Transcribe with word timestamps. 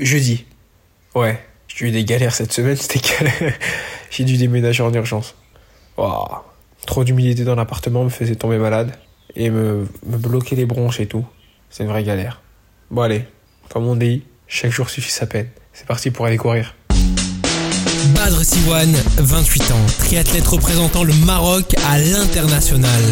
jeudi. 0.00 0.44
Ouais, 1.14 1.40
j'ai 1.68 1.86
eu 1.86 1.90
des 1.90 2.04
galères 2.04 2.34
cette 2.34 2.52
semaine, 2.52 2.76
c'était 2.80 3.00
que 3.00 3.24
j'ai 4.10 4.24
dû 4.24 4.36
déménager 4.36 4.82
en 4.82 4.92
urgence. 4.92 5.34
Waouh. 5.96 6.26
Trop 6.86 7.04
d'humidité 7.04 7.44
dans 7.44 7.54
l'appartement 7.54 8.04
me 8.04 8.08
faisait 8.08 8.36
tomber 8.36 8.58
malade 8.58 8.92
et 9.36 9.50
me, 9.50 9.86
me 10.06 10.16
bloquer 10.16 10.56
les 10.56 10.66
bronches 10.66 11.00
et 11.00 11.06
tout. 11.06 11.26
C'est 11.68 11.84
une 11.84 11.90
vraie 11.90 12.02
galère. 12.02 12.40
Bon 12.90 13.02
allez, 13.02 13.24
comme 13.68 13.86
on 13.86 13.94
dit, 13.94 14.24
chaque 14.48 14.72
jour 14.72 14.88
suffit 14.88 15.12
sa 15.12 15.26
peine. 15.26 15.48
C'est 15.72 15.86
parti 15.86 16.10
pour 16.10 16.26
aller 16.26 16.36
courir. 16.36 16.74
Badr 18.14 18.42
Siwan, 18.44 18.92
28 19.18 19.70
ans, 19.70 19.86
triathlète 19.98 20.46
représentant 20.46 21.04
le 21.04 21.12
Maroc 21.24 21.74
à 21.88 21.98
l'international. 21.98 23.02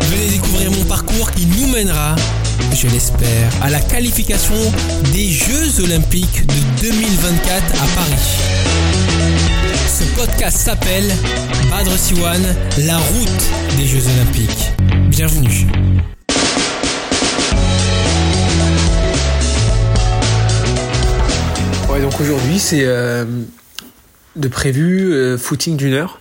Venez 0.00 0.30
découvrir 0.30 0.70
mon 0.72 0.84
parcours 0.84 1.30
qui 1.30 1.46
nous 1.46 1.68
mènera, 1.68 2.16
je 2.74 2.86
l'espère, 2.88 3.50
à 3.62 3.70
la 3.70 3.80
qualification 3.80 4.54
des 5.12 5.28
Jeux 5.28 5.84
Olympiques 5.84 6.46
de 6.46 6.80
2024 6.80 7.82
à 7.82 7.86
Paris. 7.94 8.40
Ce 9.86 10.04
podcast 10.16 10.56
s'appelle 10.56 11.12
Badr 11.70 11.96
Siwan, 11.98 12.42
la 12.86 12.96
route 12.96 13.76
des 13.76 13.86
Jeux 13.86 14.02
Olympiques. 14.16 14.72
Bienvenue. 15.08 15.66
Ouais, 21.90 22.00
donc 22.00 22.18
aujourd'hui, 22.20 22.58
c'est 22.58 22.84
euh, 22.84 23.24
de 24.36 24.48
prévu 24.48 25.12
euh, 25.12 25.36
footing 25.36 25.76
d'une 25.76 25.94
heure. 25.94 26.20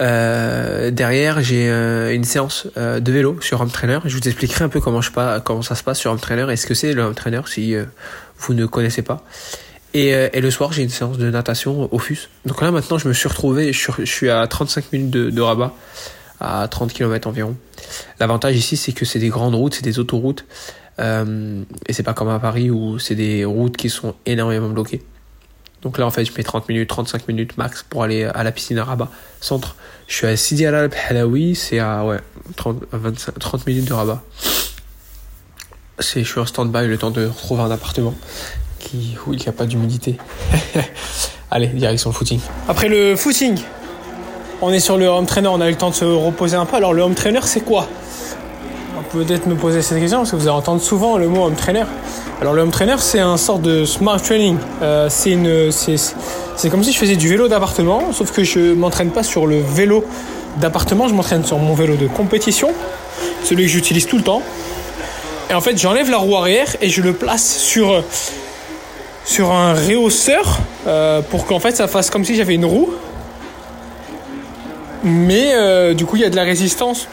Euh, 0.00 0.90
derrière, 0.90 1.42
j'ai 1.42 1.68
euh, 1.68 2.14
une 2.14 2.24
séance 2.24 2.66
euh, 2.76 3.00
de 3.00 3.12
vélo 3.12 3.40
sur 3.40 3.60
Home 3.60 3.70
Trainer. 3.70 3.98
Je 4.04 4.16
vous 4.16 4.26
expliquerai 4.26 4.64
un 4.64 4.68
peu 4.68 4.80
comment, 4.80 5.00
je 5.00 5.10
comment 5.40 5.62
ça 5.62 5.74
se 5.74 5.82
passe 5.82 5.98
sur 5.98 6.10
Home 6.10 6.18
Trainer 6.18 6.52
et 6.52 6.56
ce 6.56 6.66
que 6.66 6.74
c'est 6.74 6.92
le 6.92 7.02
Home 7.02 7.14
Trainer 7.14 7.42
si 7.46 7.74
euh, 7.74 7.84
vous 8.38 8.54
ne 8.54 8.66
connaissez 8.66 9.02
pas. 9.02 9.24
Et, 9.94 10.14
euh, 10.14 10.28
et 10.32 10.40
le 10.40 10.50
soir, 10.50 10.72
j'ai 10.72 10.82
une 10.82 10.90
séance 10.90 11.18
de 11.18 11.30
natation 11.30 11.88
au 11.92 11.98
FUS. 11.98 12.28
Donc 12.44 12.60
là, 12.60 12.72
maintenant, 12.72 12.98
je 12.98 13.06
me 13.06 13.12
suis 13.12 13.28
retrouvé, 13.28 13.72
je 13.72 13.78
suis, 13.78 13.92
je 13.98 14.12
suis 14.12 14.30
à 14.30 14.44
35 14.46 14.92
minutes 14.92 15.10
de, 15.10 15.30
de 15.30 15.40
Rabat, 15.40 15.72
à 16.40 16.66
30 16.68 16.92
km 16.92 17.28
environ. 17.28 17.56
L'avantage 18.18 18.56
ici, 18.56 18.76
c'est 18.76 18.92
que 18.92 19.04
c'est 19.04 19.20
des 19.20 19.28
grandes 19.28 19.54
routes, 19.54 19.74
c'est 19.74 19.84
des 19.84 20.00
autoroutes. 20.00 20.44
Euh, 20.98 21.62
et 21.86 21.92
c'est 21.92 22.02
pas 22.02 22.14
comme 22.14 22.28
à 22.28 22.38
Paris 22.38 22.70
où 22.70 22.98
c'est 22.98 23.14
des 23.14 23.44
routes 23.44 23.76
qui 23.76 23.88
sont 23.88 24.14
énormément 24.26 24.68
bloquées. 24.68 25.02
Donc 25.84 25.98
là, 25.98 26.06
en 26.06 26.10
fait, 26.10 26.24
je 26.24 26.32
mets 26.36 26.42
30 26.42 26.68
minutes, 26.68 26.88
35 26.88 27.28
minutes 27.28 27.56
max 27.58 27.84
pour 27.88 28.02
aller 28.02 28.24
à 28.24 28.42
la 28.42 28.52
piscine 28.52 28.78
à 28.78 28.84
Rabat, 28.84 29.10
centre. 29.40 29.76
Je 30.08 30.14
suis 30.14 30.26
à 30.26 30.36
Sidi 30.36 30.66
Al 30.66 30.90
Halawi, 31.08 31.54
c'est 31.54 31.78
à 31.78 32.04
ouais, 32.04 32.18
30, 32.56 32.84
25, 32.92 33.38
30 33.38 33.66
minutes 33.66 33.84
de 33.84 33.92
Rabat. 33.92 34.22
Je 35.98 36.20
suis 36.20 36.40
en 36.40 36.46
stand-by 36.46 36.86
le 36.86 36.98
temps 36.98 37.10
de 37.10 37.26
retrouver 37.26 37.62
un 37.62 37.70
appartement 37.70 38.14
où 39.26 39.32
il 39.32 39.38
n'y 39.38 39.48
a 39.48 39.52
pas 39.52 39.66
d'humidité. 39.66 40.16
Allez, 41.50 41.68
direction 41.68 42.10
le 42.10 42.14
footing. 42.14 42.40
Après 42.68 42.88
le 42.88 43.16
footing, 43.16 43.58
on 44.62 44.72
est 44.72 44.80
sur 44.80 44.96
le 44.96 45.06
home 45.06 45.26
trainer, 45.26 45.48
on 45.48 45.60
a 45.60 45.68
eu 45.68 45.72
le 45.72 45.78
temps 45.78 45.90
de 45.90 45.94
se 45.94 46.04
reposer 46.04 46.56
un 46.56 46.66
peu. 46.66 46.76
Alors 46.76 46.92
le 46.92 47.02
home 47.02 47.14
trainer, 47.14 47.40
c'est 47.42 47.60
quoi? 47.60 47.88
On 48.96 49.02
peut 49.02 49.24
peut-être 49.24 49.46
me 49.46 49.56
poser 49.56 49.82
cette 49.82 49.98
question 49.98 50.18
parce 50.18 50.30
que 50.30 50.36
vous 50.36 50.46
allez 50.46 50.56
entendre 50.56 50.80
souvent 50.80 51.18
le 51.18 51.26
mot 51.26 51.44
home 51.44 51.56
trainer. 51.56 51.84
Alors 52.40 52.54
le 52.54 52.62
home 52.62 52.70
trainer, 52.70 52.94
c'est 52.98 53.18
un 53.18 53.36
sort 53.36 53.58
de 53.58 53.84
smart 53.84 54.20
training. 54.20 54.56
Euh, 54.82 55.08
c'est 55.10 56.70
comme 56.70 56.84
si 56.84 56.92
je 56.92 56.98
faisais 56.98 57.16
du 57.16 57.28
vélo 57.28 57.48
d'appartement, 57.48 58.12
sauf 58.12 58.30
que 58.30 58.44
je 58.44 58.72
m'entraîne 58.72 59.10
pas 59.10 59.24
sur 59.24 59.46
le 59.46 59.58
vélo 59.60 60.04
d'appartement, 60.58 61.08
je 61.08 61.14
m'entraîne 61.14 61.44
sur 61.44 61.58
mon 61.58 61.74
vélo 61.74 61.96
de 61.96 62.06
compétition, 62.06 62.70
celui 63.42 63.64
que 63.64 63.70
j'utilise 63.70 64.06
tout 64.06 64.16
le 64.16 64.22
temps. 64.22 64.42
Et 65.50 65.54
en 65.54 65.60
fait, 65.60 65.76
j'enlève 65.76 66.08
la 66.08 66.18
roue 66.18 66.36
arrière 66.36 66.76
et 66.80 66.88
je 66.88 67.02
le 67.02 67.12
place 67.12 67.58
sur 67.58 68.04
sur 69.24 69.50
un 69.50 69.72
réhausseur 69.72 70.58
euh, 70.86 71.22
pour 71.22 71.46
qu'en 71.46 71.58
fait 71.58 71.74
ça 71.74 71.88
fasse 71.88 72.10
comme 72.10 72.24
si 72.24 72.36
j'avais 72.36 72.54
une 72.54 72.66
roue. 72.66 72.90
Mais 75.02 75.54
euh, 75.54 75.94
du 75.94 76.06
coup, 76.06 76.16
il 76.16 76.22
y 76.22 76.24
a 76.24 76.30
de 76.30 76.36
la 76.36 76.44
résistance. 76.44 77.08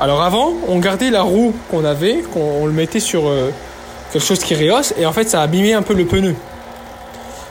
Alors 0.00 0.22
avant, 0.22 0.52
on 0.68 0.78
gardait 0.78 1.10
la 1.10 1.22
roue 1.22 1.52
qu'on 1.72 1.84
avait, 1.84 2.22
qu'on 2.32 2.62
on 2.62 2.66
le 2.66 2.72
mettait 2.72 3.00
sur 3.00 3.26
euh, 3.26 3.50
quelque 4.12 4.24
chose 4.24 4.38
qui 4.38 4.54
rehausse, 4.54 4.94
et 4.96 5.04
en 5.04 5.12
fait, 5.12 5.28
ça 5.28 5.42
abîmait 5.42 5.72
un 5.72 5.82
peu 5.82 5.92
le 5.92 6.04
pneu. 6.04 6.36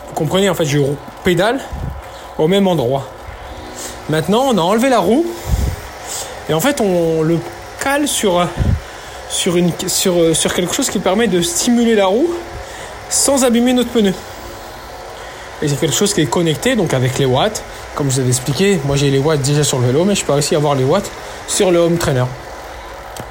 Vous 0.07 0.13
comprenez, 0.15 0.49
en 0.49 0.53
fait, 0.53 0.63
je 0.63 0.79
pédale 1.25 1.59
au 2.37 2.47
même 2.47 2.65
endroit. 2.67 3.09
Maintenant, 4.09 4.45
on 4.47 4.57
a 4.57 4.61
enlevé 4.61 4.87
la 4.87 4.99
roue, 4.99 5.25
et 6.49 6.53
en 6.53 6.61
fait, 6.61 6.79
on 6.79 7.21
le 7.21 7.37
cale 7.83 8.07
sur, 8.07 8.39
euh, 8.39 8.45
euh, 9.47 10.33
sur 10.33 10.53
quelque 10.53 10.73
chose 10.73 10.89
qui 10.89 10.99
permet 10.99 11.27
de 11.27 11.41
stimuler 11.41 11.95
la 11.95 12.05
roue 12.05 12.29
sans 13.09 13.43
abîmer 13.43 13.73
notre 13.73 13.89
pneu. 13.89 14.13
Et 15.61 15.67
c'est 15.67 15.79
quelque 15.79 15.95
chose 15.95 16.13
qui 16.13 16.21
est 16.21 16.27
connecté, 16.27 16.75
donc 16.75 16.93
avec 16.93 17.17
les 17.17 17.25
watts. 17.25 17.63
Comme 17.95 18.09
je 18.09 18.15
vous 18.15 18.19
avais 18.19 18.29
expliqué, 18.29 18.79
moi 18.85 18.95
j'ai 18.95 19.09
les 19.09 19.19
watts 19.19 19.41
déjà 19.41 19.63
sur 19.63 19.79
le 19.79 19.87
vélo, 19.87 20.03
mais 20.05 20.13
je 20.13 20.23
peux 20.23 20.33
aussi 20.33 20.55
avoir 20.55 20.75
les 20.75 20.83
watts 20.83 21.09
sur 21.47 21.71
le 21.71 21.79
home 21.79 21.97
trainer. 21.97 22.25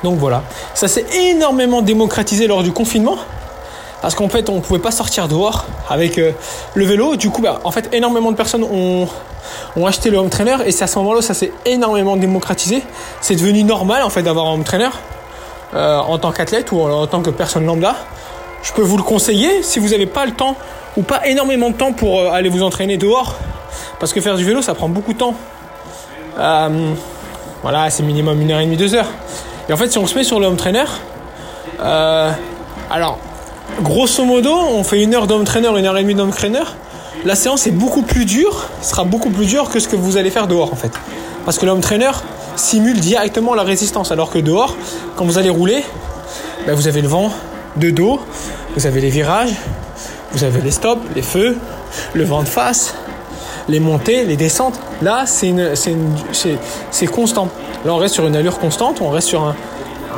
Donc 0.03 0.19
voilà, 0.19 0.43
ça 0.75 0.89
s'est 0.89 1.07
énormément 1.15 1.83
démocratisé 1.83 2.47
lors 2.47 2.63
du 2.63 2.73
confinement. 2.73 3.17
Parce 4.03 4.15
qu'en 4.15 4.29
fait, 4.29 4.49
on 4.51 4.57
ne 4.57 4.61
pouvait 4.61 4.79
pas 4.79 4.91
sortir 4.91 5.27
dehors 5.27 5.65
avec 5.89 6.19
euh, 6.19 6.33
le 6.75 6.85
vélo. 6.85 7.17
Du 7.17 7.31
coup, 7.31 7.41
bah, 7.43 7.61
en 7.65 7.71
fait, 7.71 7.89
énormément 7.93 8.31
de 8.31 8.37
personnes 8.37 8.63
ont, 8.63 9.09
acheté 9.85 10.11
le 10.11 10.19
home 10.19 10.29
trainer. 10.29 10.59
Et 10.67 10.71
c'est 10.71 10.85
à 10.85 10.87
ce 10.87 10.99
moment-là, 10.99 11.23
ça 11.23 11.35
s'est 11.35 11.53
énormément 11.65 12.17
démocratisé. 12.17 12.83
C'est 13.21 13.37
devenu 13.37 13.65
normal, 13.65 14.03
en 14.03 14.11
fait, 14.11 14.23
d'avoir 14.23 14.47
un 14.47 14.53
home 14.53 14.65
trainer 14.65 14.91
euh, 15.75 15.99
en 15.99 16.19
tant 16.19 16.31
qu'athlète 16.31 16.73
ou 16.73 16.81
en 16.81 17.07
tant 17.07 17.23
que 17.23 17.31
personne 17.31 17.65
lambda. 17.65 17.97
Je 18.67 18.73
peux 18.73 18.83
vous 18.83 18.97
le 18.97 19.05
conseiller 19.05 19.63
si 19.63 19.79
vous 19.79 19.91
n'avez 19.91 20.07
pas 20.07 20.27
le 20.27 20.33
temps 20.33 20.57
ou 20.97 21.03
pas 21.03 21.25
énormément 21.29 21.71
de 21.71 21.77
temps 21.77 21.93
pour 21.93 22.19
euh, 22.19 22.33
aller 22.33 22.49
vous 22.49 22.65
entraîner 22.65 22.97
dehors. 22.97 23.37
Parce 24.01 24.13
que 24.13 24.21
faire 24.21 24.37
du 24.37 24.45
vélo, 24.45 24.61
ça 24.61 24.75
prend 24.75 24.89
beaucoup 24.89 25.13
de 25.13 25.19
temps. 25.19 25.35
Euh, 26.41 26.93
voilà, 27.63 27.89
c'est 27.91 28.03
minimum 28.03 28.41
une 28.41 28.51
heure 28.51 28.59
et 28.59 28.65
demie, 28.65 28.77
deux 28.77 28.97
heures. 28.97 29.09
Et 29.69 29.73
en 29.73 29.77
fait, 29.77 29.89
si 29.93 29.99
on 29.99 30.07
se 30.09 30.17
met 30.17 30.25
sur 30.25 30.41
le 30.41 30.47
home 30.47 30.57
trainer, 30.57 30.85
euh, 31.81 32.33
alors, 32.91 33.19
grosso 33.83 34.25
modo, 34.25 34.53
on 34.53 34.83
fait 34.83 35.01
une 35.01 35.15
heure 35.15 35.29
d'home 35.29 35.45
trainer, 35.45 35.69
une 35.69 35.87
heure 35.87 35.97
et 35.97 36.03
demie 36.03 36.17
d'home 36.17 36.33
trainer. 36.33 36.65
La 37.25 37.37
séance 37.37 37.69
est 37.69 37.73
beaucoup 37.73 38.03
plus 38.03 38.25
dure, 38.25 38.67
sera 38.83 39.05
beaucoup 39.05 39.31
plus 39.31 39.47
dure 39.47 39.71
que 39.71 39.79
ce 39.79 39.87
que 39.87 39.97
vous 39.97 40.17
allez 40.17 40.31
faire 40.31 40.49
dehors 40.49 40.73
en 40.73 40.77
fait. 40.77 40.93
Parce 41.45 41.57
que 41.59 41.67
le 41.67 41.73
home 41.73 41.81
trainer 41.81 42.11
simule 42.57 42.99
directement 42.99 43.55
la 43.55 43.63
résistance, 43.63 44.11
alors 44.11 44.31
que 44.31 44.41
dehors, 44.41 44.75
quand 45.15 45.25
vous 45.25 45.39
allez 45.39 45.51
rouler, 45.51 45.85
ben, 46.67 46.75
vous 46.75 46.89
avez 46.89 47.01
le 47.01 47.09
vent 47.09 47.31
de 47.77 47.91
dos, 47.91 48.21
vous 48.77 48.87
avez 48.87 49.01
les 49.01 49.11
virages, 49.11 49.55
vous 50.33 50.45
avez 50.45 50.61
les 50.61 50.71
stops, 50.71 51.03
les 51.15 51.23
feux, 51.23 51.57
le 52.15 52.25
vent 52.25 52.43
de 52.43 52.49
face, 52.49 52.95
les 53.69 53.81
montées, 53.81 54.25
les 54.25 54.37
descentes. 54.37 54.79
Là, 55.03 55.25
c'est 55.27 57.07
constant. 57.07 57.49
Là, 57.85 57.93
on 57.95 57.97
reste 57.97 58.15
sur 58.15 58.27
une 58.27 58.37
allure 58.37 58.59
constante, 58.59 59.01
on 59.01 59.11
reste 59.11 59.29
sur 59.29 59.45
un, 59.45 59.55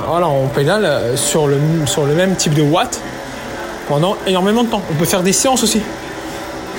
voilà, 0.06 0.28
on 0.28 0.46
pédale 0.48 0.84
euh, 0.84 1.16
sur 1.16 1.46
le, 1.46 1.58
même 2.14 2.34
type 2.36 2.54
de 2.54 2.62
watts 2.62 3.00
pendant 3.88 4.16
énormément 4.26 4.64
de 4.64 4.68
temps. 4.68 4.82
On 4.90 4.94
peut 4.94 5.04
faire 5.04 5.22
des 5.22 5.32
séances 5.32 5.62
aussi. 5.62 5.80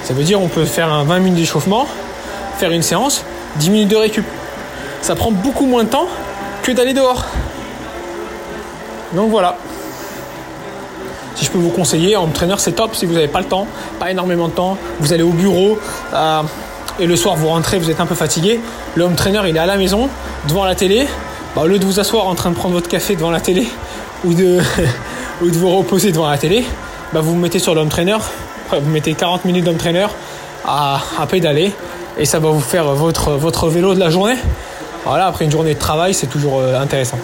Ça 0.04 0.14
veut 0.14 0.24
dire 0.24 0.42
on 0.42 0.48
peut 0.48 0.66
faire 0.66 0.92
un 0.92 1.04
20 1.04 1.20
minutes 1.20 1.40
d'échauffement, 1.40 1.86
faire 2.58 2.72
une 2.72 2.82
séance, 2.82 3.24
10 3.58 3.70
minutes 3.70 3.90
de 3.90 3.96
récup. 3.96 4.26
Ça 5.02 5.16
prend 5.16 5.32
beaucoup 5.32 5.66
moins 5.66 5.84
de 5.84 5.90
temps 5.90 6.08
que 6.64 6.72
d'aller 6.72 6.94
dehors. 6.94 7.26
Donc 9.14 9.30
voilà. 9.30 9.58
Si 11.40 11.46
je 11.46 11.52
peux 11.52 11.58
vous 11.58 11.70
conseiller, 11.70 12.18
en 12.18 12.28
trainer 12.28 12.56
c'est 12.58 12.74
top 12.74 12.94
si 12.94 13.06
vous 13.06 13.14
n'avez 13.14 13.30
pas 13.30 13.40
le 13.40 13.46
temps, 13.46 13.66
pas 13.98 14.12
énormément 14.12 14.50
de 14.50 14.54
temps. 14.54 14.78
Vous 15.00 15.14
allez 15.14 15.24
au 15.24 15.30
bureau 15.30 15.80
euh, 16.14 16.42
et 17.00 17.08
le 17.08 17.16
soir 17.16 17.38
vous 17.38 17.48
rentrez, 17.48 17.80
vous 17.80 17.90
êtes 17.90 18.02
un 18.02 18.06
peu 18.06 18.14
fatigué. 18.14 18.60
Le 18.96 19.06
home 19.06 19.16
trainer 19.16 19.40
il 19.48 19.56
est 19.56 19.60
à 19.60 19.66
la 19.66 19.78
maison, 19.78 20.10
devant 20.50 20.66
la 20.66 20.76
télé. 20.76 21.08
Bah, 21.56 21.62
au 21.62 21.68
lieu 21.68 21.80
de 21.80 21.86
vous 21.86 21.98
asseoir 21.98 22.28
en 22.28 22.36
train 22.36 22.50
de 22.50 22.56
prendre 22.56 22.74
votre 22.74 22.90
café 22.90 23.16
devant 23.16 23.32
la 23.32 23.40
télé 23.40 23.70
ou 24.26 24.34
de, 24.34 24.60
ou 25.42 25.50
de 25.50 25.58
vous 25.58 25.78
reposer 25.78 26.12
devant 26.12 26.30
la 26.30 26.38
télé, 26.38 26.66
bah, 27.14 27.22
vous 27.22 27.32
vous 27.32 27.40
mettez 27.40 27.60
sur 27.60 27.74
le 27.74 27.88
trainer. 27.88 28.18
Vous 28.74 28.90
mettez 28.92 29.14
40 29.14 29.46
minutes 29.46 29.64
d'home 29.64 29.78
trainer 29.78 30.08
à, 30.68 31.00
à 31.18 31.26
pédaler 31.26 31.72
et 32.18 32.26
ça 32.26 32.40
va 32.40 32.50
vous 32.50 32.60
faire 32.60 32.84
votre, 32.92 33.32
votre 33.32 33.70
vélo 33.70 33.94
de 33.94 34.00
la 34.02 34.10
journée. 34.10 34.36
Voilà, 35.06 35.28
après 35.28 35.46
une 35.46 35.52
journée 35.52 35.74
de 35.74 35.80
travail, 35.80 36.14
c'est 36.14 36.28
toujours 36.28 36.60
euh, 36.60 36.78
intéressant. 36.78 37.18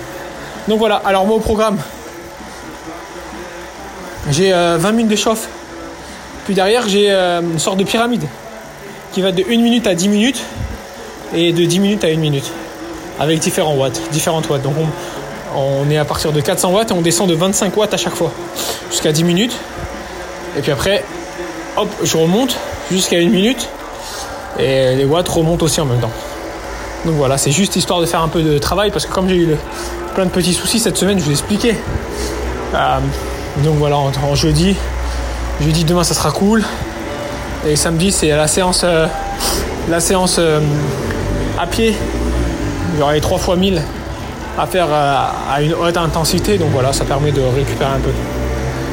Donc 0.70 0.80
voilà, 0.80 1.02
alors 1.04 1.28
moi 1.28 1.36
au 1.36 1.42
programme, 1.42 1.78
j'ai 4.32 4.54
euh, 4.54 4.78
20 4.80 4.92
minutes 4.92 5.10
d'échauffe. 5.10 5.48
Puis 6.46 6.54
derrière, 6.54 6.88
j'ai 6.88 7.12
euh, 7.12 7.42
une 7.42 7.60
sorte 7.60 7.78
de 7.78 7.84
pyramide 7.84 8.24
qui 9.14 9.22
va 9.22 9.32
de 9.32 9.44
1 9.44 9.48
minute 9.62 9.88
à 9.88 9.96
10 9.96 10.10
minutes 10.10 10.42
et 11.34 11.54
de 11.54 11.66
10 11.66 11.80
minutes 11.80 12.04
à 12.04 12.08
1 12.08 12.18
minute 12.18 12.52
avec 13.20 13.40
différents 13.40 13.76
watts, 13.76 14.00
différentes 14.12 14.50
watts. 14.50 14.62
Donc 14.62 14.74
on, 15.56 15.90
est 15.90 15.98
à 15.98 16.06
partir 16.06 16.32
de 16.32 16.42
400 16.42 16.72
watts 16.72 16.92
et 16.92 16.94
on 16.94 17.02
descend 17.02 17.30
de 17.30 17.36
25 17.36 17.76
watts 17.78 17.94
à 17.94 17.98
chaque 17.98 18.16
fois 18.16 18.32
jusqu'à 18.92 19.12
10 19.12 19.24
minutes. 19.24 19.56
Et 20.58 20.62
puis 20.62 20.72
après, 20.72 21.04
hop, 21.78 21.90
je 22.04 22.18
remonte 22.18 22.56
jusqu'à 22.92 23.18
1 23.18 23.30
minute 23.30 23.68
et 24.60 24.96
les 24.96 25.06
watts 25.06 25.28
remontent 25.30 25.66
aussi 25.66 25.82
en 25.82 25.86
même 25.86 26.00
temps. 26.00 26.12
Donc 27.06 27.16
voilà, 27.16 27.38
c'est 27.38 27.52
juste 27.52 27.76
histoire 27.76 28.02
de 28.02 28.06
faire 28.06 28.22
un 28.22 28.28
peu 28.28 28.42
de 28.42 28.58
travail 28.58 28.92
parce 28.92 29.06
que 29.06 29.14
comme 29.14 29.30
j'ai 29.30 29.36
eu 29.36 29.46
le- 29.46 29.58
plein 30.16 30.26
de 30.26 30.30
petits 30.32 30.54
soucis 30.54 30.80
cette 30.80 30.98
semaine, 30.98 31.20
je 31.20 31.24
vous 31.24 31.30
ai 31.30 31.34
expliqué. 31.34 31.76
Euh, 32.74 33.00
Donc 33.64 33.76
voilà, 33.78 33.98
en, 33.98 34.36
jeudi, 34.36 34.76
jeudi 35.62 35.86
demain 35.86 36.04
ça 36.04 36.14
sera 36.14 36.32
cool. 36.32 36.64
Et 37.66 37.76
samedi 37.78 38.12
c'est 38.12 38.28
la 38.30 38.48
séance, 38.48 38.82
euh, 38.84 39.08
la 39.90 40.00
séance 40.02 40.38
euh, 40.40 40.60
à 41.58 41.66
pied. 41.66 41.96
Il 42.94 43.00
y 43.00 43.02
aura 43.02 43.14
les 43.14 43.22
3 43.22 43.38
fois 43.38 43.56
1000 43.56 43.82
à 44.58 44.68
faire 44.68 44.88
euh, 44.90 45.16
à 45.54 45.62
une 45.62 45.74
haute 45.74 45.96
intensité. 45.96 46.58
Donc 46.58 46.70
voilà, 46.74 46.92
ça 46.92 47.06
permet 47.06 47.32
de 47.32 47.42
récupérer 47.42 47.92
un 47.92 48.00
peu. 48.00 48.12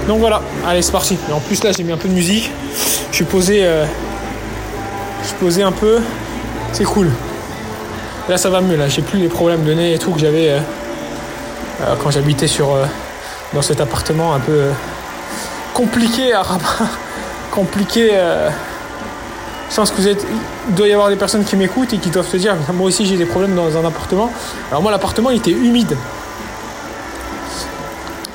Donc 0.06 0.20
voilà, 0.20 0.40
allez 0.66 0.82
c'est 0.82 0.92
parti. 0.92 1.18
Et 1.28 1.32
en 1.32 1.40
plus 1.40 1.62
là 1.64 1.72
j'ai 1.76 1.82
mis 1.82 1.92
un 1.92 1.96
peu 1.96 2.08
de 2.08 2.14
musique. 2.14 2.50
Je 3.10 3.16
suis 3.16 3.24
posé, 3.24 3.68
je 5.22 5.26
suis 5.26 5.36
posé 5.36 5.62
un 5.64 5.72
peu. 5.72 5.98
C'est 6.72 6.84
cool. 6.84 7.10
Là 8.28 8.38
ça 8.38 8.48
va 8.48 8.60
mieux. 8.60 8.76
Là 8.76 8.88
j'ai 8.88 9.02
plus 9.02 9.18
les 9.18 9.28
problèmes 9.28 9.64
de 9.64 9.74
nez 9.74 9.94
et 9.94 9.98
tout 9.98 10.12
que 10.12 10.20
j'avais 10.20 10.56
quand 12.02 12.10
j'habitais 12.12 12.46
sur 12.46 12.76
dans 13.54 13.62
cet 13.62 13.80
appartement 13.80 14.34
un 14.34 14.40
peu 14.40 14.52
euh, 14.52 14.72
compliqué 15.74 16.32
à 16.32 16.42
Rabat. 16.42 16.64
compliqué. 17.50 18.10
euh, 18.12 18.50
je 19.70 19.76
pense 19.76 19.90
que 19.90 19.96
vous 19.96 20.08
êtes, 20.08 20.26
il 20.68 20.74
doit 20.74 20.86
y 20.86 20.92
avoir 20.92 21.08
des 21.08 21.16
personnes 21.16 21.44
qui 21.44 21.56
m'écoutent 21.56 21.94
et 21.94 21.98
qui 21.98 22.10
doivent 22.10 22.28
se 22.28 22.36
dire, 22.36 22.54
moi 22.74 22.88
aussi 22.88 23.06
j'ai 23.06 23.16
des 23.16 23.24
problèmes 23.24 23.54
dans 23.54 23.74
un 23.74 23.84
appartement. 23.86 24.30
Alors 24.70 24.82
moi 24.82 24.90
l'appartement 24.90 25.30
il 25.30 25.38
était 25.38 25.50
humide. 25.50 25.96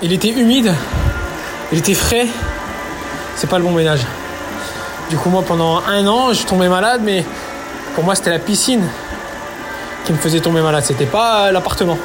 Il 0.02 0.14
était 0.14 0.30
humide, 0.30 0.74
il 1.72 1.78
était 1.78 1.94
frais. 1.94 2.28
C'est 3.36 3.48
pas 3.48 3.60
le 3.60 3.64
bon 3.64 3.72
ménage. 3.72 4.02
Du 5.12 5.18
coup 5.18 5.30
moi 5.30 5.44
pendant 5.44 5.84
un 5.88 6.08
an 6.08 6.34
je 6.34 6.44
tombais 6.44 6.70
malade, 6.70 7.02
mais 7.04 7.24
pour 7.94 8.04
moi 8.04 8.16
c'était 8.16 8.32
la 8.32 8.40
piscine 8.40 8.88
qui 10.06 10.14
me 10.14 10.18
faisait 10.18 10.40
tomber 10.40 10.62
malade. 10.62 10.84
C'était 10.86 11.06
pas 11.06 11.52
l'appartement. 11.52 12.00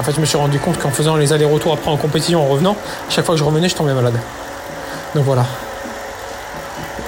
En 0.00 0.02
fait 0.02 0.12
je 0.12 0.20
me 0.20 0.24
suis 0.24 0.38
rendu 0.38 0.58
compte 0.58 0.78
qu'en 0.78 0.90
faisant 0.90 1.16
les 1.16 1.34
allers-retours 1.34 1.74
après 1.74 1.90
en 1.90 1.98
compétition 1.98 2.42
en 2.42 2.46
revenant, 2.46 2.74
chaque 3.10 3.26
fois 3.26 3.34
que 3.34 3.38
je 3.38 3.44
revenais 3.44 3.68
je 3.68 3.76
tombais 3.76 3.92
malade. 3.92 4.18
Donc 5.14 5.24
voilà. 5.24 5.44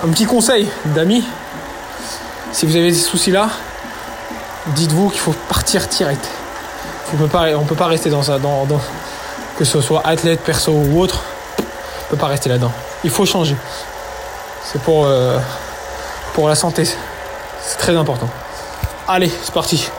Un 0.04 0.08
petit 0.08 0.26
conseil 0.26 0.68
d'amis, 0.84 1.24
si 2.52 2.66
vous 2.66 2.76
avez 2.76 2.92
ces 2.92 3.00
soucis-là, 3.00 3.48
dites-vous 4.66 5.08
qu'il 5.08 5.20
faut 5.20 5.34
partir 5.48 5.86
direct. 5.86 6.28
On 7.14 7.24
on 7.24 7.64
peut 7.64 7.74
pas 7.74 7.86
rester 7.86 8.10
dans 8.10 8.22
ça, 8.22 8.38
dans, 8.38 8.66
que 9.56 9.64
ce 9.64 9.80
soit 9.80 10.06
athlète, 10.06 10.40
perso 10.40 10.72
ou 10.72 11.00
autre, 11.00 11.22
on 11.58 12.10
peut 12.10 12.16
pas 12.18 12.26
rester 12.26 12.50
là-dedans. 12.50 12.72
Il 13.04 13.10
faut 13.10 13.24
changer. 13.24 13.56
C'est 14.70 14.82
pour, 14.82 15.06
euh, 15.06 15.38
pour 16.34 16.46
la 16.46 16.54
santé, 16.54 16.84
c'est 16.84 17.78
très 17.78 17.96
important. 17.96 18.28
Allez, 19.08 19.32
c'est 19.42 19.54
parti. 19.54 19.90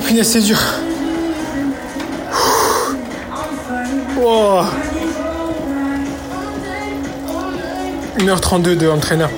Oh 0.00 0.22
c'est 0.22 0.40
dur. 0.40 0.58
Wow. 4.16 4.64
1h32 8.18 8.76
de 8.76 8.88
entraîneur. 8.88 9.28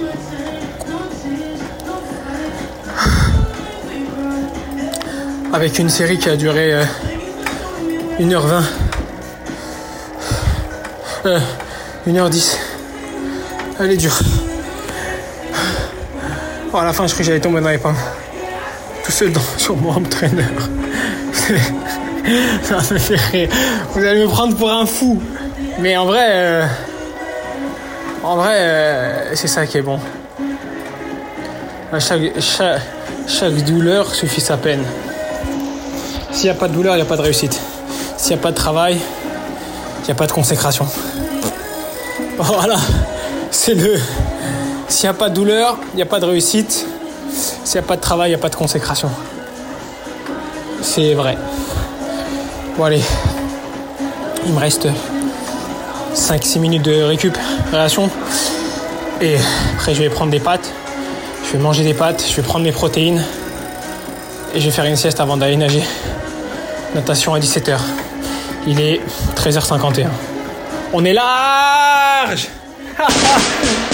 Avec 5.55 5.79
une 5.79 5.89
série 5.89 6.19
qui 6.19 6.29
a 6.29 6.37
duré 6.37 6.75
euh, 6.75 6.85
1h20. 8.19 8.63
Euh, 11.25 11.41
1h10. 12.06 12.56
Elle 13.79 13.93
est 13.93 13.97
dure. 13.97 14.19
Oh, 16.73 16.77
à 16.77 16.85
la 16.85 16.93
fin, 16.93 17.06
je 17.06 17.13
crois 17.13 17.19
que 17.21 17.25
j'allais 17.25 17.41
tomber 17.41 17.63
dans 17.63 17.71
les 17.71 17.79
pommes 17.79 17.97
sur 19.11 19.77
mon 19.77 19.91
entraîneur. 19.91 20.51
Ça 22.62 22.77
me 22.77 22.99
fait 22.99 23.17
rire. 23.17 23.49
Vous 23.95 24.05
allez 24.05 24.23
me 24.23 24.29
prendre 24.29 24.57
pour 24.57 24.71
un 24.71 24.87
fou. 24.87 25.21
Mais 25.79 25.97
en 25.97 26.07
vrai, 26.07 26.27
euh, 26.29 26.67
en 28.23 28.37
vrai, 28.37 28.55
euh, 28.57 29.35
c'est 29.35 29.49
ça 29.49 29.67
qui 29.67 29.79
est 29.79 29.83
bon. 29.83 29.99
Chaque, 31.99 32.21
chaque, 32.39 32.83
chaque 33.27 33.55
douleur 33.65 34.15
suffit 34.15 34.41
sa 34.41 34.57
peine. 34.57 34.85
S'il 36.31 36.45
n'y 36.45 36.51
a 36.51 36.55
pas 36.55 36.69
de 36.69 36.75
douleur, 36.75 36.95
il 36.95 36.99
n'y 36.99 37.03
a 37.03 37.06
pas 37.06 37.17
de 37.17 37.23
réussite. 37.23 37.59
S'il 38.17 38.35
n'y 38.35 38.41
a 38.41 38.43
pas 38.43 38.51
de 38.51 38.56
travail, 38.56 39.01
il 40.01 40.05
n'y 40.05 40.11
a 40.11 40.15
pas 40.15 40.27
de 40.27 40.33
consécration. 40.33 40.87
Voilà, 42.39 42.77
c'est 43.51 43.75
le. 43.75 43.99
S'il 44.89 45.09
n'y 45.09 45.11
a 45.11 45.15
pas 45.15 45.29
de 45.29 45.35
douleur, 45.35 45.79
il 45.95 45.97
n'y 45.97 46.03
a 46.03 46.06
pas 46.06 46.21
de 46.21 46.27
réussite. 46.27 46.87
S'il 47.70 47.81
n'y 47.81 47.84
a 47.84 47.87
pas 47.87 47.94
de 47.94 48.00
travail, 48.00 48.31
il 48.31 48.32
n'y 48.32 48.34
a 48.34 48.43
pas 48.43 48.49
de 48.49 48.56
consécration. 48.56 49.08
C'est 50.82 51.14
vrai. 51.14 51.38
Bon 52.76 52.82
allez. 52.82 53.00
Il 54.44 54.52
me 54.52 54.58
reste 54.58 54.88
5-6 56.12 56.58
minutes 56.58 56.82
de 56.82 57.00
récupération. 57.02 58.11
Et 59.20 59.37
après 59.76 59.94
je 59.94 60.02
vais 60.02 60.11
prendre 60.11 60.32
des 60.32 60.40
pâtes. 60.40 60.69
Je 61.46 61.52
vais 61.52 61.62
manger 61.62 61.84
des 61.84 61.94
pâtes, 61.94 62.26
je 62.28 62.34
vais 62.34 62.43
prendre 62.43 62.64
mes 62.64 62.72
protéines. 62.72 63.25
Et 64.52 64.58
je 64.58 64.64
vais 64.64 64.72
faire 64.72 64.87
une 64.87 64.96
sieste 64.96 65.20
avant 65.20 65.37
d'aller 65.37 65.56
nager. 65.56 65.84
Natation 66.96 67.34
à 67.34 67.38
17h. 67.38 67.78
Il 68.67 68.81
est 68.81 69.00
13h51. 69.37 70.08
On 70.93 71.05
est 71.05 71.12
large 71.12 72.49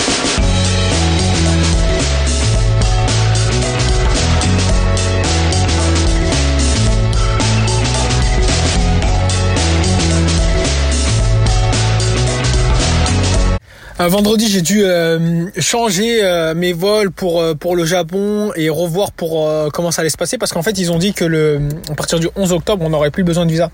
Euh, 13.99 14.09
vendredi, 14.09 14.47
j'ai 14.49 14.61
dû 14.61 14.85
euh, 14.85 15.47
changer 15.59 16.23
euh, 16.23 16.55
mes 16.55 16.75
vols 16.75 17.11
pour 17.11 17.41
euh, 17.41 17.55
pour 17.55 17.77
le 17.77 17.87
Japon 17.87 18.53
et 18.55 18.69
revoir 18.69 19.11
pour 19.11 19.49
comment 19.73 19.91
ça 19.91 20.03
allait 20.03 20.11
se 20.11 20.19
passer 20.19 20.37
parce 20.37 20.53
qu'en 20.53 20.63
fait, 20.63 20.79
ils 20.79 20.93
ont 20.93 20.99
dit 20.99 21.15
que 21.15 21.25
le 21.25 21.61
à 21.91 21.95
partir 21.95 22.21
du 22.21 22.29
11 22.37 22.53
octobre, 22.53 22.85
on 22.85 22.91
n'aurait 22.91 23.11
plus 23.11 23.25
besoin 23.25 23.47
de 23.47 23.51
visa. 23.51 23.71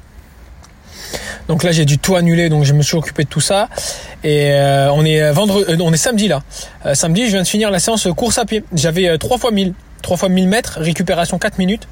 Donc 1.49 1.65
là, 1.65 1.73
j'ai 1.73 1.85
dû 1.85 1.99
tout 1.99 2.15
annuler, 2.15 2.49
donc 2.49 2.63
je 2.63 2.73
me 2.73 2.83
suis 2.83 2.97
occupé 2.97 3.25
de 3.25 3.29
tout 3.29 3.41
ça. 3.41 3.69
Et 4.23 4.53
on 4.93 5.05
est 5.05 5.33
vendredi, 5.33 5.83
on 5.83 5.93
est 5.93 5.97
samedi 5.97 6.29
là. 6.29 6.43
Samedi, 6.95 7.27
je 7.27 7.33
viens 7.33 7.43
de 7.43 7.49
finir 7.49 7.73
la 7.73 7.81
séance 7.81 8.07
course 8.17 8.39
à 8.39 8.45
pied. 8.45 8.63
J'avais 8.75 9.09
euh, 9.09 9.19
3 9.19 9.39
fois 9.39 9.51
1000, 9.51 9.75
3 10.03 10.17
fois 10.17 10.29
1000 10.29 10.47
mètres, 10.47 10.79
récupération 10.81 11.39
4 11.39 11.59
minutes. 11.59 11.89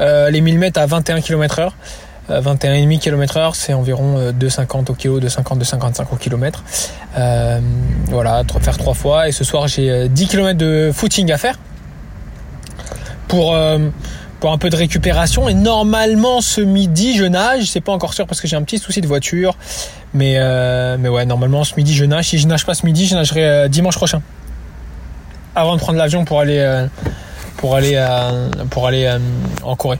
Les 0.00 0.40
1000 0.40 0.58
mètres 0.58 0.80
à 0.80 0.86
21 0.86 1.20
km 1.20 1.58
heure. 1.58 1.74
Euh, 1.74 2.07
21,5 2.28 2.98
km 2.98 3.36
heure, 3.36 3.56
c'est 3.56 3.72
environ 3.72 4.18
euh, 4.18 4.32
2,50 4.32 4.90
au 4.90 4.94
kilo, 4.94 5.20
2,50, 5.20 5.58
2,55 5.60 6.04
au 6.12 6.16
kilomètre. 6.16 6.64
Euh, 7.16 7.60
voilà, 8.06 8.42
faire 8.60 8.76
trois 8.78 8.94
fois. 8.94 9.28
Et 9.28 9.32
ce 9.32 9.44
soir, 9.44 9.68
j'ai 9.68 9.90
euh, 9.90 10.08
10 10.08 10.28
km 10.28 10.58
de 10.58 10.90
footing 10.92 11.32
à 11.32 11.38
faire 11.38 11.58
pour 13.28 13.54
euh, 13.54 13.78
pour 14.40 14.52
un 14.52 14.58
peu 14.58 14.70
de 14.70 14.76
récupération. 14.76 15.48
Et 15.48 15.54
normalement, 15.54 16.40
ce 16.40 16.60
midi, 16.60 17.16
je 17.16 17.24
nage. 17.24 17.64
C'est 17.64 17.80
pas 17.80 17.92
encore 17.92 18.14
sûr 18.14 18.26
parce 18.26 18.40
que 18.40 18.48
j'ai 18.48 18.56
un 18.56 18.62
petit 18.62 18.78
souci 18.78 19.00
de 19.00 19.06
voiture. 19.06 19.56
Mais 20.14 20.34
euh, 20.36 20.96
mais 20.98 21.08
ouais, 21.08 21.26
normalement, 21.26 21.64
ce 21.64 21.74
midi, 21.76 21.94
je 21.94 22.04
nage. 22.04 22.28
Si 22.28 22.38
je 22.38 22.46
nage 22.46 22.64
pas 22.64 22.74
ce 22.74 22.86
midi, 22.86 23.06
je 23.06 23.14
nagerai 23.14 23.44
euh, 23.44 23.68
dimanche 23.68 23.96
prochain. 23.96 24.22
Avant 25.54 25.74
de 25.74 25.80
prendre 25.80 25.98
l'avion 25.98 26.24
pour 26.24 26.40
aller 26.40 26.58
euh, 26.58 26.86
pour 27.56 27.74
aller 27.74 27.94
euh, 27.94 28.48
pour 28.70 28.86
aller 28.86 29.04
euh, 29.04 29.18
en 29.62 29.76
Corée. 29.76 29.98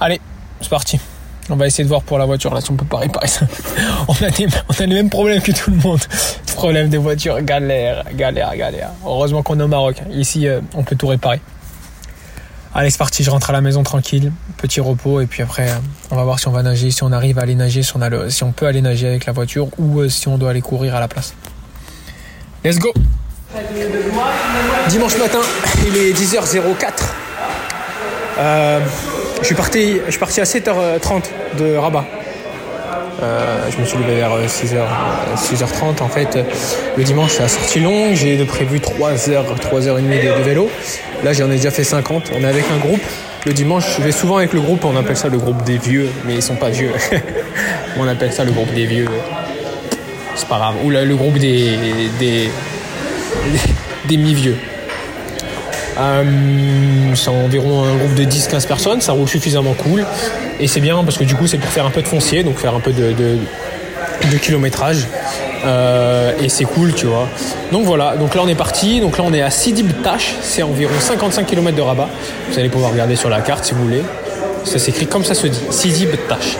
Allez, 0.00 0.20
c'est 0.60 0.70
parti. 0.70 1.00
On 1.48 1.56
va 1.56 1.66
essayer 1.66 1.82
de 1.84 1.88
voir 1.88 2.02
pour 2.02 2.18
la 2.18 2.26
voiture 2.26 2.54
là 2.54 2.60
si 2.60 2.70
on 2.70 2.76
peut 2.76 2.84
pas 2.84 2.98
réparer 2.98 3.26
ça. 3.26 3.46
On 4.08 4.12
a, 4.24 4.30
des- 4.30 4.46
on 4.68 4.72
a 4.82 4.86
les 4.86 4.94
mêmes 4.94 5.10
problèmes 5.10 5.40
que 5.42 5.50
tout 5.52 5.70
le 5.70 5.76
monde. 5.78 6.00
Problème 6.54 6.88
des 6.90 6.98
voitures, 6.98 7.40
galère, 7.42 8.04
galère, 8.14 8.54
galère. 8.56 8.90
Heureusement 9.04 9.42
qu'on 9.42 9.58
est 9.58 9.62
au 9.62 9.68
Maroc. 9.68 9.96
Ici, 10.12 10.46
euh, 10.46 10.60
on 10.74 10.82
peut 10.84 10.94
tout 10.96 11.06
réparer. 11.08 11.40
Allez, 12.74 12.90
c'est 12.90 12.98
parti. 12.98 13.24
Je 13.24 13.30
rentre 13.30 13.50
à 13.50 13.52
la 13.52 13.60
maison 13.62 13.82
tranquille, 13.82 14.30
petit 14.58 14.80
repos 14.80 15.20
et 15.20 15.26
puis 15.26 15.42
après, 15.42 15.70
euh, 15.70 15.74
on 16.12 16.16
va 16.16 16.22
voir 16.24 16.38
si 16.38 16.46
on 16.48 16.52
va 16.52 16.62
nager, 16.62 16.90
si 16.92 17.02
on 17.02 17.10
arrive 17.12 17.38
à 17.38 17.42
aller 17.42 17.54
nager, 17.56 17.82
si 17.82 18.42
on 18.44 18.52
peut 18.52 18.66
aller 18.66 18.82
nager 18.82 19.08
avec 19.08 19.26
la 19.26 19.32
voiture 19.32 19.68
ou 19.78 20.00
euh, 20.00 20.08
si 20.08 20.28
on 20.28 20.38
doit 20.38 20.50
aller 20.50 20.60
courir 20.60 20.94
à 20.94 21.00
la 21.00 21.08
place. 21.08 21.34
Let's 22.64 22.78
go. 22.78 22.92
Dimanche 24.88 25.18
matin, 25.18 25.40
il 25.86 25.96
est 25.96 26.12
10h04. 26.12 26.92
Euh, 28.38 28.80
je 29.40 29.46
suis 29.46 29.54
parti, 29.54 29.96
je 30.06 30.10
suis 30.10 30.20
parti 30.20 30.40
à 30.40 30.44
7h30 30.44 31.22
de 31.58 31.76
Rabat. 31.76 32.04
Euh, 33.22 33.58
je 33.70 33.78
me 33.78 33.84
suis 33.84 33.98
levé 33.98 34.14
vers 34.16 34.30
6h, 34.46 34.78
6h30 35.36 36.02
en 36.02 36.08
fait. 36.08 36.36
euh, 36.36 36.42
Le 36.96 37.04
dimanche, 37.04 37.32
c'est 37.32 37.42
la 37.42 37.48
sortie 37.48 37.80
longue. 37.80 38.14
J'ai 38.14 38.36
de 38.38 38.44
prévu 38.44 38.78
3h, 38.78 39.44
3h30 39.60 40.02
de, 40.08 40.38
de 40.38 40.42
vélo. 40.42 40.70
Là, 41.22 41.32
j'en 41.34 41.50
ai 41.50 41.56
déjà 41.56 41.70
fait 41.70 41.84
50. 41.84 42.30
On 42.34 42.42
est 42.42 42.46
avec 42.46 42.64
un 42.74 42.78
groupe. 42.78 43.00
Le 43.44 43.52
dimanche, 43.52 43.84
je 43.98 44.02
vais 44.02 44.12
souvent 44.12 44.38
avec 44.38 44.52
le 44.54 44.60
groupe. 44.60 44.84
On 44.84 44.96
appelle 44.96 45.16
ça 45.16 45.28
le 45.28 45.36
groupe 45.38 45.62
des 45.64 45.76
vieux, 45.78 46.08
mais 46.26 46.34
ils 46.36 46.42
sont 46.42 46.56
pas 46.56 46.70
vieux. 46.70 46.92
on 47.98 48.06
appelle 48.08 48.32
ça 48.32 48.44
le 48.44 48.52
groupe 48.52 48.72
des 48.72 48.86
vieux. 48.86 49.08
C'est 50.34 50.48
pas 50.48 50.56
grave. 50.56 50.74
Ou 50.84 50.90
le 50.90 51.14
groupe 51.16 51.36
des, 51.38 51.76
des, 52.18 52.50
des 54.06 54.16
mi-vieux. 54.16 54.56
Euh, 56.00 57.14
c'est 57.14 57.28
environ 57.28 57.84
un 57.84 57.94
groupe 57.96 58.14
de 58.14 58.24
10-15 58.24 58.66
personnes, 58.66 59.00
ça 59.00 59.12
roule 59.12 59.28
suffisamment 59.28 59.74
cool. 59.74 60.06
Et 60.58 60.66
c'est 60.66 60.80
bien 60.80 61.02
parce 61.04 61.18
que 61.18 61.24
du 61.24 61.34
coup, 61.34 61.46
c'est 61.46 61.58
pour 61.58 61.70
faire 61.70 61.86
un 61.86 61.90
peu 61.90 62.02
de 62.02 62.08
foncier, 62.08 62.42
donc 62.42 62.58
faire 62.58 62.74
un 62.74 62.80
peu 62.80 62.92
de, 62.92 63.12
de, 63.12 64.36
kilométrage. 64.38 65.06
Euh, 65.66 66.32
et 66.40 66.48
c'est 66.48 66.64
cool, 66.64 66.94
tu 66.94 67.06
vois. 67.06 67.28
Donc 67.70 67.84
voilà, 67.84 68.16
donc 68.16 68.34
là 68.34 68.42
on 68.44 68.48
est 68.48 68.54
parti. 68.54 69.00
Donc 69.00 69.18
là 69.18 69.24
on 69.26 69.32
est 69.32 69.42
à 69.42 69.50
Sidi 69.50 69.82
Btash, 69.82 70.36
c'est 70.40 70.62
environ 70.62 70.94
55 70.98 71.46
km 71.46 71.76
de 71.76 71.82
Rabat. 71.82 72.08
Vous 72.50 72.58
allez 72.58 72.70
pouvoir 72.70 72.92
regarder 72.92 73.16
sur 73.16 73.28
la 73.28 73.40
carte 73.40 73.64
si 73.64 73.74
vous 73.74 73.82
voulez. 73.82 74.02
Ça 74.64 74.78
s'écrit 74.78 75.06
comme 75.06 75.24
ça 75.24 75.34
se 75.34 75.46
dit, 75.46 75.60
Sidi 75.70 76.06
Btash. 76.06 76.56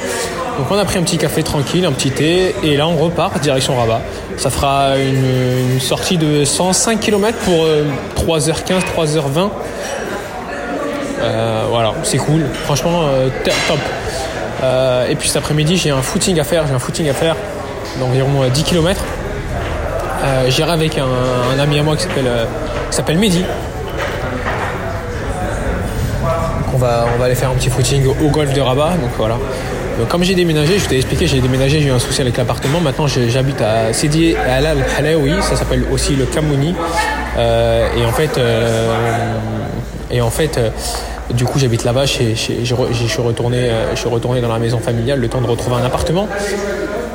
Donc 0.61 0.71
on 0.71 0.77
a 0.77 0.85
pris 0.85 0.99
un 0.99 1.03
petit 1.03 1.17
café 1.17 1.43
tranquille, 1.43 1.87
un 1.87 1.93
petit 1.93 2.11
thé, 2.11 2.55
et 2.63 2.77
là 2.77 2.87
on 2.87 2.95
repart 2.95 3.41
direction 3.41 3.75
Rabat. 3.79 4.03
Ça 4.37 4.51
fera 4.51 4.99
une, 4.99 5.81
sortie 5.81 6.19
de 6.19 6.45
105 6.45 7.01
km 7.01 7.39
pour 7.39 7.65
euh, 7.65 7.87
3h15, 8.15 8.83
3h20. 8.95 9.49
Euh, 11.23 11.65
voilà, 11.71 11.95
c'est 12.03 12.19
cool. 12.19 12.45
Franchement, 12.65 13.05
euh, 13.05 13.31
top. 13.45 13.79
Euh, 14.63 15.09
et 15.09 15.15
puis 15.15 15.29
cet 15.29 15.39
après-midi, 15.39 15.79
j'ai 15.79 15.89
un 15.89 16.03
footing 16.03 16.39
à 16.39 16.45
faire. 16.45 16.67
J'ai 16.67 16.75
un 16.75 16.79
footing 16.79 17.09
à 17.09 17.15
faire 17.15 17.37
d'environ 17.99 18.43
euh, 18.43 18.51
10 18.51 18.63
km. 18.65 19.03
Euh, 20.23 20.51
J'irai 20.51 20.73
avec 20.73 20.99
un, 20.99 21.59
ami 21.59 21.79
à 21.79 21.83
moi 21.83 21.97
qui 21.97 22.03
s'appelle 22.03 23.17
euh, 23.17 23.19
Mehdi. 23.19 23.47
On 26.75 26.77
va, 26.77 27.07
on 27.15 27.19
va 27.19 27.25
aller 27.25 27.35
faire 27.35 27.49
un 27.49 27.55
petit 27.55 27.71
footing 27.71 28.05
au, 28.07 28.27
au 28.27 28.29
golf 28.29 28.53
de 28.53 28.61
Rabat. 28.61 28.91
Donc 29.01 29.13
voilà. 29.17 29.39
Donc, 30.01 30.09
comme 30.09 30.25
j'ai 30.25 30.35
déménagé, 30.35 30.79
je 30.79 30.89
t'ai 30.89 30.97
expliqué, 30.97 31.27
j'ai 31.27 31.41
déménagé, 31.41 31.83
j'ai 31.83 31.89
eu 31.89 31.93
un 31.93 31.99
souci 31.99 32.23
avec 32.23 32.35
l'appartement. 32.39 32.81
Maintenant, 32.81 33.07
j'habite 33.07 33.61
à 33.61 33.93
Sidi 33.93 34.35
Al 34.35 34.67
Halaoui, 34.97 35.43
ça 35.43 35.57
s'appelle 35.57 35.85
aussi 35.93 36.17
le 36.17 36.25
Kamouni. 36.25 36.75
Euh, 37.37 37.87
et 37.95 38.07
en 38.07 38.13
fait, 38.13 38.39
euh, 38.39 38.95
et 40.11 40.23
en 40.23 40.31
fait, 40.31 40.57
euh, 40.57 40.71
du 41.35 41.45
coup, 41.45 41.59
j'habite 41.59 41.85
là-bas. 41.85 42.07
Je 42.07 42.35
suis 42.35 43.23
retourné, 43.23 43.59
euh, 43.59 43.91
je 43.95 44.01
suis 44.01 44.09
retourné 44.09 44.41
dans 44.41 44.51
la 44.51 44.59
maison 44.59 44.79
familiale, 44.79 45.21
le 45.21 45.29
temps 45.29 45.43
de 45.43 45.47
retrouver 45.47 45.77
un 45.77 45.85
appartement. 45.85 46.27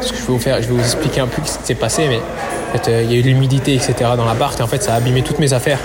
Je 0.03 0.11
vais 0.11 0.15
vous 0.27 0.37
faire, 0.37 0.61
je 0.61 0.67
vais 0.67 0.73
vous 0.75 0.79
expliquer 0.79 1.21
un 1.21 1.27
peu 1.27 1.41
ce 1.43 1.57
qui 1.57 1.65
s'est 1.65 1.73
passé, 1.73 2.05
mais 2.07 2.17
en 2.17 2.77
fait, 2.77 2.91
euh, 2.91 3.01
il 3.03 3.11
y 3.11 3.15
a 3.15 3.17
eu 3.17 3.23
de 3.23 3.29
l'humidité, 3.29 3.73
etc. 3.73 3.95
dans 4.15 4.25
l'appart, 4.25 4.59
et 4.59 4.61
en 4.61 4.67
fait, 4.67 4.83
ça 4.83 4.93
a 4.93 4.97
abîmé 4.97 5.23
toutes 5.23 5.39
mes 5.39 5.53
affaires. 5.53 5.79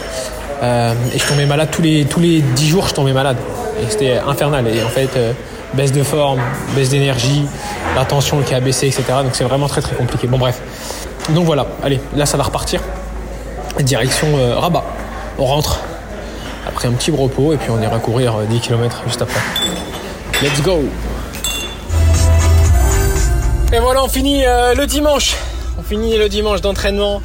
Euh, 0.62 0.92
et 1.14 1.19
je 1.19 1.26
tombais 1.26 1.47
malade 1.47 1.71
tous 1.73 1.80
les 1.80 2.04
tous 2.04 2.21
les 2.21 2.42
dix 2.42 2.69
jours, 2.69 2.87
je 2.88 2.92
tombais 2.92 3.14
malade. 3.14 3.38
Et 3.83 3.90
c'était 3.90 4.19
infernal. 4.19 4.66
Et 4.69 4.83
en 4.83 4.90
fait, 4.90 5.09
euh, 5.16 5.33
baisse 5.75 5.93
de 5.93 6.03
forme, 6.03 6.41
baisse 6.75 6.91
d'énergie, 6.91 7.47
la 7.95 8.05
tension 8.05 8.41
qui 8.43 8.55
a 8.55 8.61
baissé, 8.61 8.87
etc. 8.87 9.05
Donc 9.23 9.35
c'est 9.35 9.45
vraiment 9.45 9.69
très 9.69 9.81
très 9.81 9.97
compliqué. 9.97 10.27
Bon 10.27 10.39
bref. 10.39 10.61
Donc 11.31 11.45
voilà. 11.45 11.67
Allez, 11.83 12.00
là 12.17 12.27
ça 12.27 12.37
va 12.37 12.45
repartir. 12.45 12.81
Direction 13.81 14.29
euh, 14.37 14.59
Rabat. 14.59 14.85
On 15.39 15.47
rentre 15.47 15.81
après 16.67 16.89
un 16.89 16.93
petit 16.93 17.11
repos 17.11 17.53
et 17.53 17.57
puis 17.57 17.71
on 17.71 17.81
ira 17.81 17.99
courir 17.99 18.37
euh, 18.37 18.45
10 18.45 18.61
km 18.61 19.03
juste 19.07 19.23
après. 19.23 19.41
Let's 20.43 20.61
go. 20.62 20.81
Et 23.73 23.79
voilà, 23.79 24.03
on 24.03 24.09
finit 24.09 24.45
euh, 24.45 24.75
le 24.75 24.87
dimanche. 24.87 25.37
On 25.79 25.83
finit 25.83 26.19
le 26.19 26.29
dimanche 26.29 26.61
d'entraînement. 26.61 27.23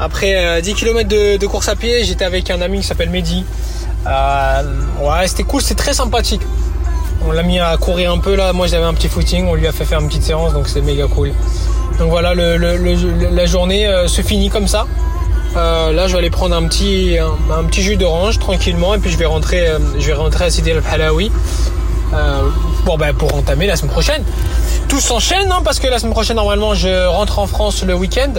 Après 0.00 0.34
euh, 0.34 0.60
10 0.60 0.74
km 0.74 1.08
de, 1.08 1.36
de 1.36 1.46
course 1.46 1.68
à 1.68 1.76
pied, 1.76 2.02
j'étais 2.04 2.24
avec 2.24 2.50
un 2.50 2.60
ami 2.62 2.80
qui 2.80 2.86
s'appelle 2.86 3.10
Mehdi. 3.10 3.44
Euh, 4.06 4.62
ouais, 5.00 5.28
c'était 5.28 5.44
cool, 5.44 5.60
c'était 5.60 5.82
très 5.82 5.92
sympathique. 5.92 6.40
On 7.26 7.32
l'a 7.32 7.42
mis 7.42 7.60
à 7.60 7.76
courir 7.76 8.12
un 8.12 8.18
peu 8.18 8.34
là. 8.34 8.52
Moi, 8.52 8.66
j'avais 8.66 8.84
un 8.84 8.94
petit 8.94 9.08
footing. 9.08 9.46
On 9.46 9.54
lui 9.54 9.66
a 9.66 9.72
fait 9.72 9.84
faire 9.84 10.00
une 10.00 10.08
petite 10.08 10.24
séance, 10.24 10.52
donc 10.52 10.68
c'est 10.68 10.80
méga 10.80 11.06
cool. 11.06 11.32
Donc 11.98 12.10
voilà, 12.10 12.34
la 12.34 13.46
journée 13.46 13.86
euh, 13.86 14.08
se 14.08 14.22
finit 14.22 14.50
comme 14.50 14.66
ça. 14.66 14.86
Euh, 15.56 15.92
là, 15.92 16.06
je 16.08 16.12
vais 16.12 16.18
aller 16.18 16.30
prendre 16.30 16.56
un 16.56 16.64
petit, 16.64 17.18
jus 17.72 17.96
d'orange 17.96 18.38
tranquillement, 18.38 18.94
et 18.94 18.98
puis 18.98 19.10
je 19.10 19.18
vais 19.18 19.26
rentrer, 19.26 19.68
euh, 19.68 19.78
je 19.98 20.06
vais 20.06 20.14
rentrer 20.14 20.46
à 20.46 20.50
Sidi 20.50 20.72
pour, 22.84 22.98
ben, 22.98 23.14
pour 23.14 23.34
entamer 23.34 23.66
la 23.66 23.76
semaine 23.76 23.92
prochaine. 23.92 24.24
Tout 24.88 25.00
s'enchaîne, 25.00 25.50
hein, 25.52 25.60
parce 25.64 25.78
que 25.78 25.86
la 25.86 25.98
semaine 25.98 26.12
prochaine, 26.12 26.36
normalement, 26.36 26.74
je 26.74 27.06
rentre 27.06 27.38
en 27.38 27.46
France 27.46 27.84
le 27.84 27.94
week-end 27.94 28.32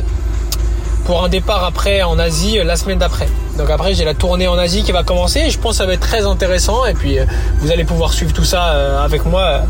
pour 1.06 1.24
un 1.24 1.30
départ 1.30 1.64
après 1.64 2.02
en 2.02 2.18
Asie 2.20 2.60
euh, 2.60 2.64
la 2.64 2.76
semaine 2.76 2.98
d'après. 2.98 3.28
Donc 3.58 3.70
après 3.70 3.94
j'ai 3.94 4.06
la 4.06 4.14
tournée 4.14 4.48
en 4.48 4.58
Asie 4.58 4.84
qui 4.84 4.92
va 4.92 5.04
commencer. 5.04 5.50
Je 5.50 5.58
pense 5.58 5.72
que 5.72 5.78
ça 5.78 5.86
va 5.86 5.94
être 5.94 6.00
très 6.00 6.26
intéressant 6.26 6.86
et 6.86 6.94
puis 6.94 7.20
euh, 7.20 7.26
vous 7.60 7.72
allez 7.72 7.84
pouvoir 7.84 8.14
suivre 8.14 8.34
tout 8.34 8.46
ça 8.46 8.70
euh, 8.70 9.04
avec 9.04 9.26
moi 9.26 9.62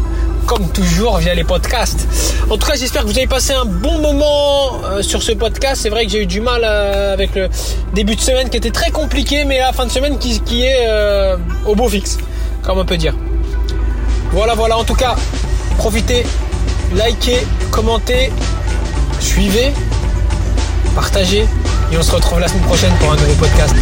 comme 0.45 0.67
toujours 0.69 1.17
via 1.17 1.33
les 1.33 1.43
podcasts. 1.43 2.07
En 2.49 2.57
tout 2.57 2.67
cas 2.67 2.75
j'espère 2.75 3.03
que 3.03 3.07
vous 3.07 3.17
avez 3.17 3.27
passé 3.27 3.53
un 3.53 3.65
bon 3.65 3.99
moment 3.99 4.81
sur 5.01 5.23
ce 5.23 5.31
podcast. 5.31 5.81
C'est 5.81 5.89
vrai 5.89 6.05
que 6.05 6.11
j'ai 6.11 6.23
eu 6.23 6.25
du 6.25 6.41
mal 6.41 6.65
avec 6.65 7.35
le 7.35 7.49
début 7.93 8.15
de 8.15 8.21
semaine 8.21 8.49
qui 8.49 8.57
était 8.57 8.71
très 8.71 8.91
compliqué 8.91 9.45
mais 9.45 9.59
la 9.59 9.71
fin 9.71 9.85
de 9.85 9.91
semaine 9.91 10.17
qui, 10.17 10.63
est 10.63 10.87
au 11.65 11.75
beau 11.75 11.87
fixe 11.87 12.17
comme 12.61 12.77
on 12.77 12.85
peut 12.85 12.97
dire. 12.97 13.15
Voilà 14.33 14.53
voilà 14.53 14.77
en 14.77 14.83
tout 14.83 14.95
cas 14.95 15.15
profitez, 15.77 16.25
likez, 16.93 17.47
commentez, 17.71 18.29
suivez 19.21 19.71
partagez 20.93 21.45
et 21.91 21.97
on 21.97 22.01
se 22.01 22.11
retrouve 22.11 22.39
la 22.39 22.47
semaine 22.47 22.63
prochaine 22.63 22.93
pour 22.99 23.11
un 23.11 23.15
nouveau 23.15 23.33
podcast. 23.33 23.75